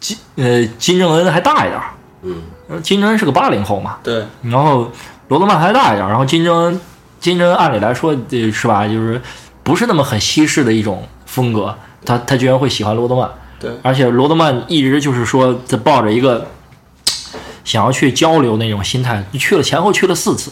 [0.00, 1.84] 金呃金正恩还大一点儿，
[2.22, 4.90] 嗯，金正恩是个八零后嘛，对，然后
[5.28, 6.80] 罗德曼还大一点儿，然后金正恩
[7.24, 9.18] 金正恩按理来说呃是吧，就是
[9.62, 13.26] 不是那么很西式的一种风格，他他居然会喜欢罗德曼。
[13.58, 13.70] 对。
[13.80, 16.46] 而且罗德曼一直就是说，在抱着一个
[17.64, 20.50] 想要去交流那种心态，去了前后去了四次，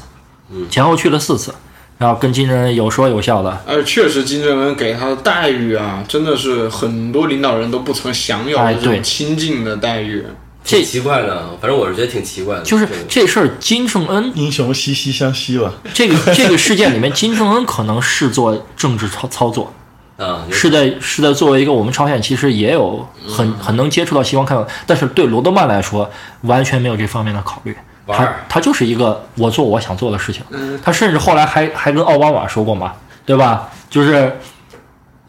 [0.71, 1.55] 前后去了四次，
[1.99, 10.23] 然后跟金正恩有说有笑的，而且确实金正恩给他的待遇啊，真的是很多领导人都不曾享有的这种亲近的待遇。
[10.23, 10.29] 这
[10.65, 12.63] 挺奇怪呢，反正我是觉得挺奇怪的。
[12.63, 15.73] 就是这事儿，金正恩英雄息息相惜吧。
[15.93, 19.73] 这个这个事件里面， 金正恩可能是做政治操操作，
[20.17, 26.09] 啊，是在是在作为一个我们朝鲜其实也有很很能接触到西方看法，但是对罗德曼来说
[26.43, 27.77] 完全没有这方面的考虑。
[28.07, 30.43] 他他就是一个我做我想做的事情。
[30.51, 32.93] 嗯他甚至后来还还跟奥巴马说过嘛，
[33.25, 33.69] 对吧？
[33.89, 34.37] 就是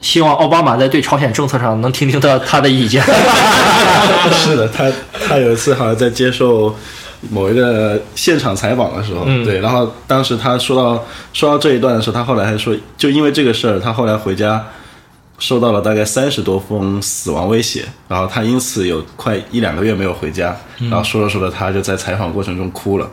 [0.04, 3.02] 希望奥巴马在对朝鲜政策上能听听他他的意见。
[4.32, 4.92] 是的，他
[5.28, 6.76] 他有一次好像在接受
[7.30, 14.64] 某一个现场采访的时候，嗯对，然后当时他说到说到这一段的时候，他后来还说，就因为这个事儿，他后来回家
[15.40, 23.10] 收到了大概三十多封死亡威胁，然后他因此有快一两个月没有回家，然后说着说着，他就在采访过程中哭了。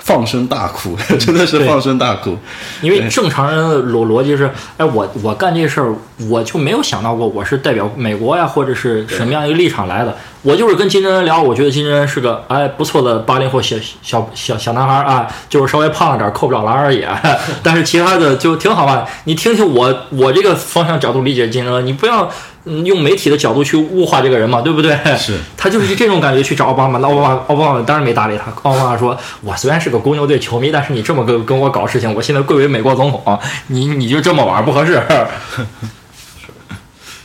[0.00, 2.36] 放声大哭，真的是放声大哭。
[2.82, 5.94] 因为正常人的逻逻辑是，哎，我我干这事儿，
[6.28, 17.04] 我就没有想到过我是代表美国呀，或者是什么样一个立场来的，我就是跟金正恩聊，我觉得金正恩是个哎不错的八零后小小小小男孩啊，就是稍微胖了点，扣不了篮而已。
[17.62, 19.06] 但是其他的就挺好吧。
[19.24, 22.30] 你听听我我这个方向角度理解金正恩，你不要
[22.66, 24.96] 嗯用媒体的角度去物化这个人嘛，对不对？
[25.18, 28.50] 是 他就是这种感觉去找奥巴马，那奥巴马奥巴马当然没搭理他。
[28.62, 35.02] 奥巴马说：“我虽然是个公牛队球迷，但是你这么跟跟我搞事情，我现在贵为美国总统，你你就这么玩不合适。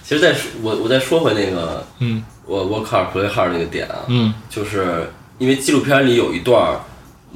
[0.04, 6.72] 其实再说我我再说回那个，嗯，我我卡尔普雷哈尔那个点啊，嗯就是因为纪录片里有一段，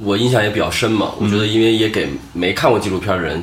[0.02, 1.12] 我印象也比较深嘛。
[1.18, 3.42] 我觉得因为也给没看过纪录片的人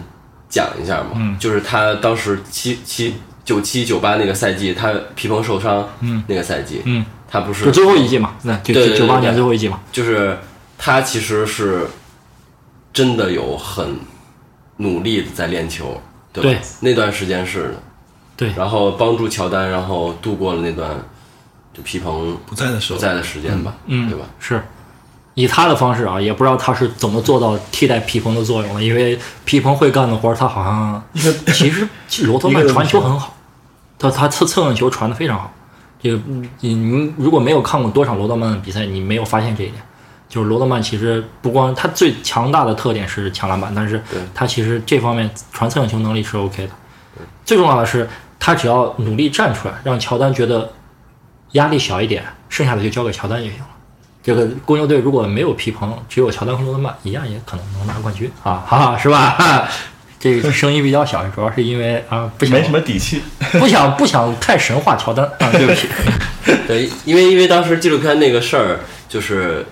[0.49, 6.23] 讲一下嘛，嗯就是他当时七七九七九八那个赛季，他皮蓬受伤，嗯。
[6.27, 9.79] 那个赛季，嗯，他不是就最后一季嘛，那就对对九八年最后一季嘛。
[9.91, 10.37] 就是
[10.77, 11.87] 他其实是
[12.93, 13.97] 真的有很
[14.77, 16.01] 努力的在练球，
[16.31, 16.49] 对吧？
[16.49, 16.59] 对。
[16.79, 17.83] 那段时间是的，
[18.37, 18.51] 对。
[18.55, 20.91] 然后帮助乔丹，然后度过了那段
[21.73, 24.25] 就皮蓬不在的时候，不在的时间吧，嗯对吧？
[24.39, 24.61] 是
[25.33, 31.03] 以他的方式啊，也不知道他是怎么做到替代皮蓬的作用了，因为皮蓬会干的活儿，他好像
[31.53, 31.87] 其实
[32.25, 33.33] 罗德曼 传球很好，
[33.97, 35.51] 他他侧侧应球传的非常好。
[36.01, 39.81] 这个嗯你你如果没有看过多少罗德曼的比赛，你没有发现这一点。
[40.27, 44.01] 就是罗德曼其实不光他最强大的特点是抢篮板，但是
[44.33, 46.73] 他其实这方面传侧应球能力是 OK 的。
[47.43, 50.71] 最重要的是，他只要努力站出来，让乔丹觉得
[51.51, 53.65] 压力小一点，剩下的就交给乔丹就行了。
[54.23, 59.67] 这个公牛队如果没有皮蓬，只有乔丹和罗德曼，一样也可能能拿冠军啊，哈哈，是吧？
[60.19, 63.23] 这个声音比较小，主要是因为啊， 不想没什么底气。
[63.59, 65.87] 不想不想太神话乔丹啊，对不起，
[66.67, 68.79] 对，因为因为当时纪录片那个事儿，
[69.09, 69.65] 就是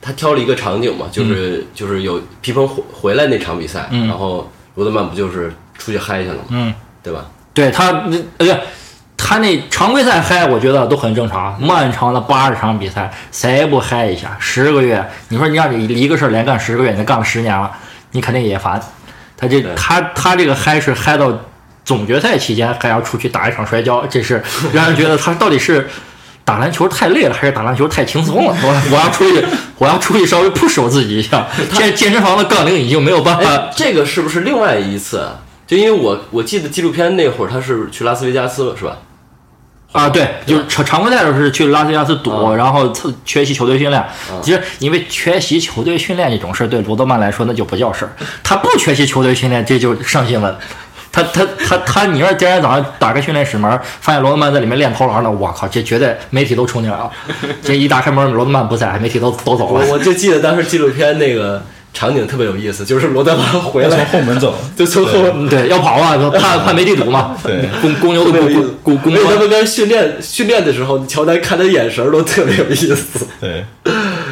[0.00, 7.26] 他挑了一个场景嘛，就是、就是有皮蓬回回来那场比赛，嗯然后罗德曼不就是出去嗨去了嘛，嗯，对吧？
[7.52, 8.58] 对他，呃，对，
[9.22, 11.56] 他那常规赛嗨，我觉得都很正常。
[11.60, 14.36] 漫长的八十场比赛，谁不嗨一下？
[14.40, 17.70] 十个月，你说你让你一个事儿连干十个月，你干了十年了，
[18.12, 18.80] 你肯定也烦。
[19.36, 21.32] 他这对他他这个嗨是嗨到
[21.84, 25.88] 总决赛期间还要出去打一场摔跤，这是 让人觉得他到底是
[26.44, 28.56] 打篮球太累了，还是打篮球太轻松了？
[28.62, 29.44] 我我要出去，
[29.78, 31.46] 我要出去稍微 push 我自己一下。
[31.74, 35.36] 健健身房的杠铃已经没有办法哎，这个是不是另外一次啊？
[35.66, 38.96] 就因为我我记得纪录片那会儿他是去拉斯维加斯了，是吧？
[39.92, 44.04] 啊，对，就是常常规赛的时候是去拉斯维加斯赌，嗯然后测缺席球队训练。
[44.40, 48.12] 其实因为缺席球队训练这种事儿，对罗德曼来说那就不叫事儿。
[48.44, 50.54] 他不缺席球队训练，这就上新闻。
[51.12, 53.68] 他他他他，你要是第二天早上打开训练室门，
[54.00, 57.10] 发现罗德曼在里面练投篮呢，我靠，这绝对媒体都冲进来了。
[57.60, 59.84] 这一打开门，罗德曼不在，媒体都都走了。
[59.84, 61.60] 我我就记得当时纪录片那个
[61.92, 63.88] 场景特别有意思，就是罗德曼回来。
[63.88, 67.36] 从来后门走， 就从后门对，要跑啊，怕怕没地堵嘛。
[67.42, 67.68] 对。
[67.82, 73.26] 公公牛的公公公公因为他们跟训练训练的时候，乔丹看他眼神儿都特别有意思。
[73.40, 73.64] 对，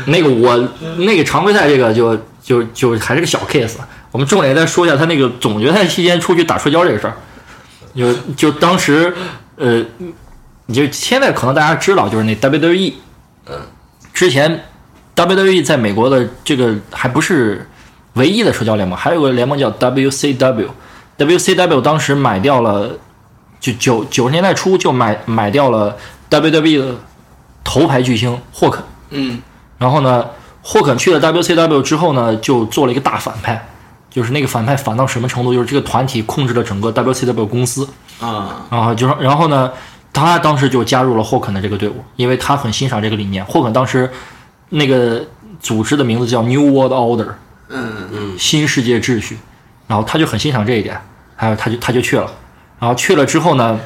[0.06, 0.68] 那个我
[0.98, 3.74] 那个常规赛这个就就就还是个小 case，
[4.12, 7.14] 我们重点再说一下他那个总决赛期间出去打摔跤这个事儿。
[7.94, 9.12] 就就当时，
[9.56, 9.84] 呃，
[10.66, 12.92] 你就现在可能大家知道，就是那 WWE，
[13.48, 13.56] 嗯，
[14.14, 14.67] 之前
[15.18, 17.68] WWE 在美国的这个还不是
[18.14, 22.96] 唯一的社交联盟，还有个联盟叫 WCW，WCW 当时买掉了，
[23.58, 25.96] 就九九十年代初就买买掉了
[26.30, 26.94] WWE 的
[27.64, 28.84] 头牌巨星霍肯。
[29.10, 29.42] 嗯，
[29.78, 30.24] 然后呢，
[30.62, 33.68] 霍肯去了 WCW 之后呢，就做了一个大反派，
[34.08, 37.88] 就是那个反派反到什么程度，就是这个团体控制了整个 WCW 公司，
[38.20, 39.72] 啊，然后就是然后呢，
[40.12, 43.44] 他当时就加入了霍肯的这个队伍，因为他很欣赏这个理念。
[43.44, 44.10] 霍肯当时
[44.70, 45.24] 那个
[45.60, 47.32] 组织的名字叫 New World Order，
[47.68, 49.36] 嗯嗯新世界秩序，
[49.86, 51.00] 然后他就很欣赏这一点，
[51.36, 52.30] 还有他就他就去了，
[52.78, 53.78] 然后去了之后呢，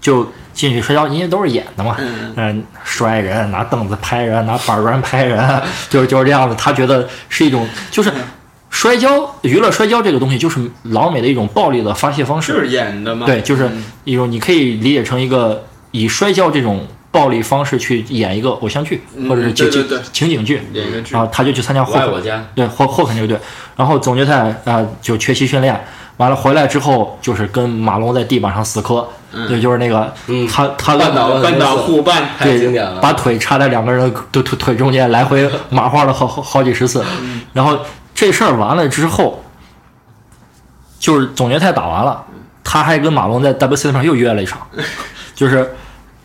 [0.00, 6.54] 就进去摔跤，因为都是演的嘛，嗯嗯，摔人，拿凳子拍人，拿板砖拍人， 就是就是这样的。
[6.54, 8.12] 他觉得是一种，就是
[8.70, 12.52] 摔跤娱乐摔跤这个东西，就是老美的一种暴力的发泄方式。
[12.52, 13.26] 是演的嘛？
[13.26, 20.00] 对，就是嗯一种你可以理解成一个以摔跤这种暴力方式去演一个偶像剧，嗯或者是情对对对。
[20.12, 20.60] 情景剧。
[21.12, 23.38] 然后他就去参加我霍肯对霍霍肯这个队，
[23.76, 25.80] 然后总决赛啊、呃就缺席训练，
[26.16, 29.06] 完了回来之后就是跟马龙在地板上死磕，
[29.48, 30.44] 对，就是那个、嗯。
[30.48, 33.00] 他他半岛我半岛互绊，太经典了。
[33.00, 37.04] 把腿插在两个人的腿腿腿中间，来回麻花了好好好几十次。
[37.52, 37.78] 然后
[38.12, 39.44] 这事儿完了之后，
[40.98, 42.24] 就是总决赛打完了，
[42.64, 44.60] 他还跟马龙在 WC 上又约了一场，
[45.36, 45.74] 就是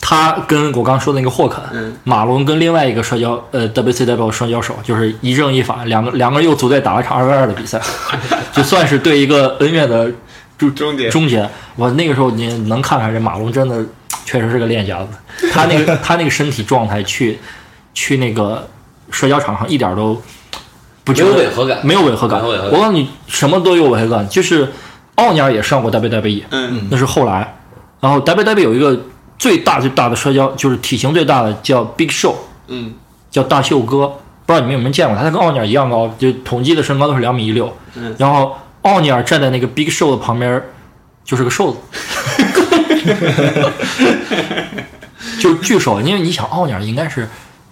[0.10, 7.80] 他跟我刚说的那个霍肯，嗯马龙跟另外一个摔跤呃 WCW 摔跤手，就是一正一反，两个两个人又组队打了场二 v 二的比赛，
[8.52, 10.12] 就算是对一个恩怨的
[10.58, 11.48] 终终结终结。
[11.76, 13.86] 我那个时候你能看出来，这马龙真的
[14.26, 15.10] 确实是个练家子。
[15.54, 17.38] 他那个 他那个身体状态去
[17.94, 18.68] 去那个
[19.12, 20.20] 摔跤场上一点都
[21.04, 22.42] 不觉得没有违和感没有违和感。
[22.42, 24.28] 没有违和感我告诉你，什么都有违和感。
[24.28, 24.68] 就是
[25.18, 27.56] 奥尼尔也上过 WWE，嗯，那是后来。
[28.00, 29.00] 然后 WWE 有一个
[29.40, 32.36] 最大最大的摔跤，就是体型最大的叫 Big Show，
[32.68, 32.94] 嗯，
[33.32, 34.08] 叫大秀哥，
[34.46, 35.24] 不知道你们有没有见过他？
[35.24, 37.74] 他跟奥尼尔一样高，就统计的身高都是两米一六。
[37.96, 40.62] 嗯然后奥尼尔站在那个 Big Show 的旁边，
[41.24, 41.78] 就是个瘦子，
[45.40, 46.02] 就是巨瘦。
[46.02, 47.28] 因为你想，奥尼尔应该是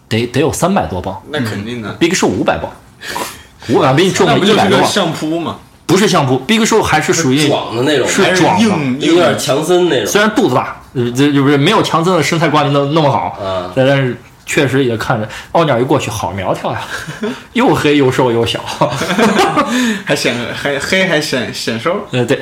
[0.07, 2.71] 得得有三百多磅那肯定的，，Big Show 五百磅，
[3.69, 4.87] 五百磅比你重了一百多磅。
[4.89, 5.57] 相扑嘛？
[5.85, 10.75] 不是相扑，Big Show 还是属于壮的那种，是壮的有点强森那种虽然肚子大，呃
[11.11, 13.71] 这就不是没有强森的身材管理那那么好，啊。
[13.75, 16.81] 但但是确实也看着奥尼尔一过去好苗条呀，
[17.53, 18.59] 又黑又瘦又小，
[20.05, 22.39] 还显还黑还显显瘦，呃对，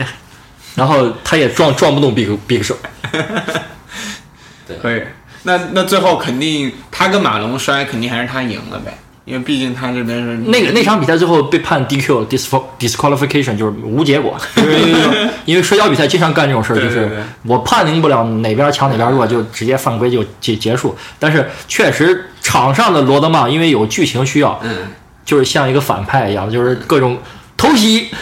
[0.76, 2.78] 然后他也撞撞不动 Big Big 手，
[4.82, 5.02] 可以。
[5.44, 12.48] 那那最后肯定他跟马龙摔，肯定还是他赢了呗，因为毕竟他这边是那个那场比赛最后被判 DQ dis
[12.80, 17.10] disqualification 就是无结果，因为因为摔跤比赛经常干这种事儿，就是
[17.44, 20.96] 我判定不了哪边强哪边弱，就直接犯规就结结束。
[21.18, 24.90] 但是确实场上的罗德曼因为有剧情需要，嗯，
[25.26, 27.18] 就是像一个反派一样，就是各种
[27.58, 28.10] 偷袭，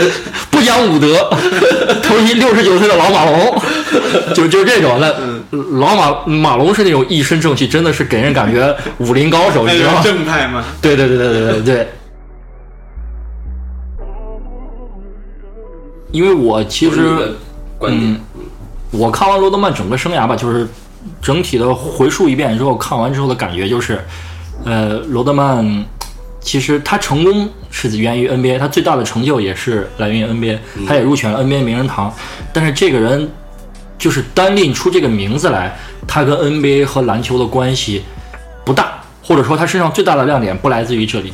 [0.60, 1.30] 不讲武德，
[2.04, 3.62] 偷袭六十九岁的老马龙，
[4.34, 5.00] 就就这种。
[5.00, 5.10] 那
[5.78, 10.02] 老马马龙是那种一身正气，真的是给人感觉武林高手，你知道吗？
[10.04, 10.62] 正派嘛。
[10.82, 11.88] 对对对对对对对。
[16.12, 17.34] 因为我其实不是一个
[17.78, 18.20] 观点，
[18.90, 20.68] 我看完罗德曼整个生涯吧，就是
[21.22, 23.98] 整体的回溯一遍之后，看完之后的感觉就是，
[24.64, 25.64] 呃，罗德曼
[26.40, 32.12] 其实他成功是源于 NBA，他最大的成就也是来源于 NBA，他也入选了 NBA 名人堂。
[32.52, 33.30] 但是这个人
[33.98, 35.76] 就是单拎出这个名字来，
[36.08, 38.02] 他跟 NBA 和篮球的关系
[38.64, 41.32] 不大，或者说他身上最大的亮点不来自于这里。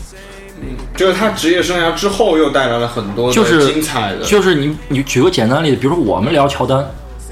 [0.96, 6.84] 就是他职业生涯之后又带来了很多就是精彩的，就是你你举个简单的例子，比如说我们聊乔丹，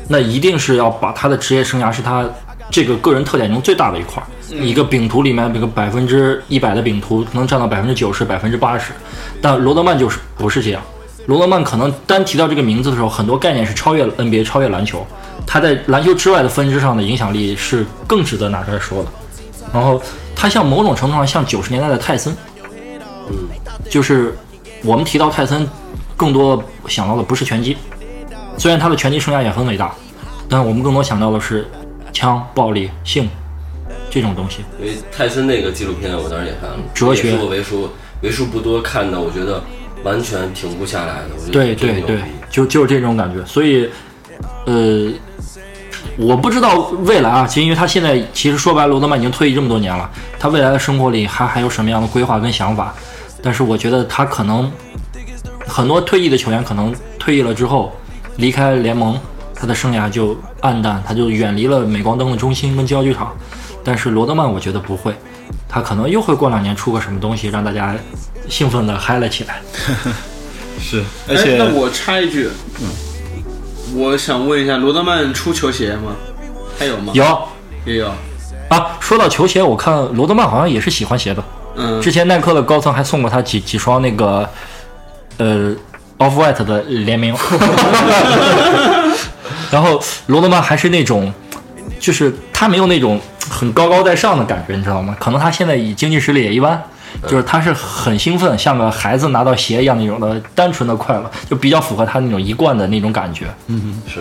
[0.09, 2.25] 那一定是要把他的职业生涯是他
[2.71, 4.27] 这个个人特点中最大的一块儿。
[4.61, 8.93] 一个饼图里面，这个百分之一百的饼图能占到百分之九十、百分之八十，
[9.41, 10.83] 但罗德曼就是不是这样。
[11.27, 15.07] 罗德曼可能单提到这个名字的时候，很多概念是超越了 NBA、超越篮球，
[15.47, 19.09] 他在篮球之外的分支上的影响力是更值得拿出来说的。
[19.73, 20.01] 然后
[20.37, 22.37] 他像某种程度上像九十年代的泰森，
[23.31, 23.37] 嗯
[23.89, 24.37] 就是
[24.83, 25.67] 我们提到泰森，
[26.17, 27.77] 更多想到的不是拳击，
[28.59, 29.93] 虽然他的拳击生涯也很伟大，
[30.49, 31.67] 但我们更多想到的是
[32.13, 33.29] 枪、暴力、性
[34.11, 34.65] 这种东西。
[34.81, 37.89] 因为泰森那个纪录片我当时也看了，哲学我为数
[38.23, 39.63] 为数不多看的，我觉得
[40.03, 41.31] 完全停不下来的。
[41.37, 42.21] 我觉得对对对
[42.51, 43.45] 就就是这种感觉。
[43.45, 43.89] 所以，
[44.67, 45.11] 呃，
[46.17, 52.95] 我不知道未来啊，其实因为他现在其实说白了，罗德曼已经退役这么多年了，他未来的生活里还还有什么样的规划跟想法？
[53.43, 54.71] 但是我觉得他可能
[55.67, 57.93] 很多退役的球员可能退役了之后
[58.37, 59.19] 离开联盟，
[59.55, 63.37] 他的生涯就暗淡，他就远离了镁光灯的中心跟焦距场。
[63.85, 65.15] 但是罗德曼我觉得不会，
[65.69, 67.95] 他可能又会过两年出个什么东西，让大家
[68.49, 69.61] 兴奋的嗨了起来。
[70.81, 72.49] 是，而哎，且那我插一句，
[72.81, 72.89] 嗯
[73.97, 76.17] 我想问一下，罗德曼出球鞋吗？
[76.79, 77.13] 还有吗？
[77.15, 77.49] 有
[77.85, 78.09] 也有。
[78.69, 81.45] 啊，说到球鞋，我看罗德曼好像也是喜欢鞋的。
[81.77, 84.49] 嗯，之前耐克的高层还送过他几几双那个
[85.37, 85.75] 呃
[86.19, 87.37] Off White 的联名，
[89.71, 91.33] 然后罗德曼还是那种，
[92.05, 95.17] 就是他没有那种很高高在上的感觉，你知道吗？
[95.19, 96.79] 可能他现在以经济实力也一般，
[97.27, 103.47] 就是他是很兴奋，像个孩子拿到鞋一样那种的单纯的快乐，就比较符合他那种一贯的那种感觉。
[103.69, 104.21] 嗯是。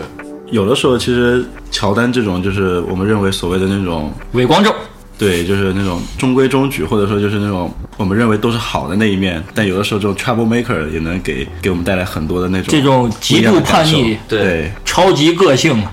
[0.50, 4.74] 有的时候其实乔丹这种就是我们认为所谓的那种伪光正，
[5.18, 14.40] 对，就是那种中规中矩，或者说就是那种我们认为都是好的那一面，但有的时候这种 trouble maker 也能给给我们带来很多的那种这种极度叛逆对。
[14.40, 15.88] 对超级个性，是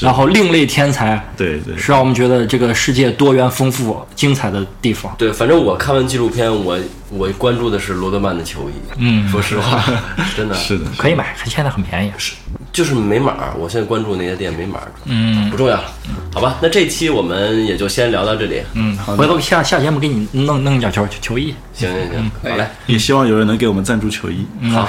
[0.00, 5.14] 然后另类天才，对对是让我们觉得这个世界多元丰富、精彩的地方。
[5.18, 6.78] 对，反正我看完纪录片，我
[7.10, 8.72] 我关注的是罗德曼的球衣。
[8.96, 9.84] 嗯说实话，
[10.36, 12.12] 真的是的，可以买，现在很便宜。
[12.16, 12.32] 是
[12.72, 13.54] 就是没码儿。
[13.56, 15.84] 我现在关注那些店没码儿，嗯不重要了。
[16.32, 18.62] 好吧，那这期我们也就先聊到这里。
[18.74, 21.54] 嗯，回头下下节目给你弄弄一件球球衣。
[21.72, 22.66] 行行行，好嘞。
[22.86, 24.46] 也希望有人能给我们赞助球衣。
[24.72, 24.88] 好，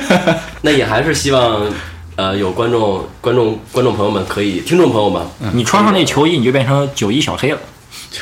[0.60, 1.66] 那也还是希望，
[2.16, 5.22] 呃，有观众、观众、观众朋友们可以，听众朋友们，
[5.52, 7.58] 你穿上那球衣，你就变成九一小黑了。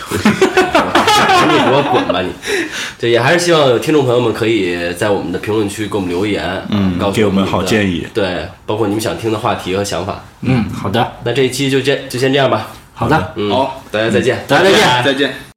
[0.08, 2.28] 赶紧给我滚吧你！
[2.98, 10.24] 对，也还是希望有听众朋友们可以在我们的评论区给我们留言，嗯告诉给我们的好建议对，包括你们想听的话题和想法。
[10.40, 15.04] 嗯，好的，那这一期就这就先这样吧，好的，嗯，好，大家再见，大家再见。
[15.04, 15.51] 再见。